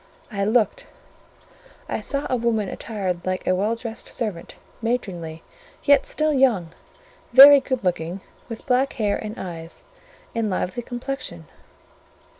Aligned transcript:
I 0.31 0.43
looked: 0.45 0.87
I 1.87 2.01
saw 2.01 2.25
a 2.27 2.35
woman 2.35 2.69
attired 2.69 3.23
like 3.23 3.45
a 3.45 3.53
well 3.53 3.75
dressed 3.75 4.07
servant, 4.07 4.55
matronly, 4.81 5.43
yet 5.83 6.07
still 6.07 6.33
young; 6.33 6.69
very 7.33 7.59
good 7.59 7.83
looking, 7.83 8.21
with 8.49 8.65
black 8.65 8.93
hair 8.93 9.15
and 9.23 9.37
eyes, 9.37 9.83
and 10.33 10.49
lively 10.49 10.81
complexion. 10.81 11.45